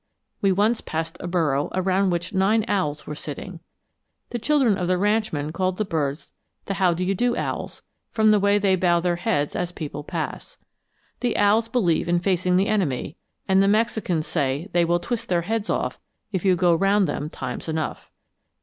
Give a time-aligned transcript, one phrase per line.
[0.41, 3.59] We once passed a burrow around which nine owls were sitting.
[4.31, 6.31] The children of the ranchman called the birds
[6.65, 10.03] the 'how do you do owls,' from the way they bow their heads as people
[10.03, 10.57] pass.
[11.19, 13.15] The owls believe in facing the enemy,
[13.47, 15.99] and the Mexicans say they will twist their heads off
[16.31, 18.09] if you go round them times enough.